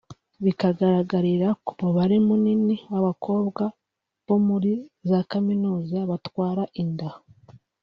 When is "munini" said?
2.27-2.75